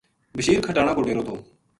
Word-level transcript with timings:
بشیر 0.37 0.59
کھٹانہ 0.65 0.93
کو 0.95 1.01
ڈٰیرو 1.05 1.23
تھو۔ 1.27 1.35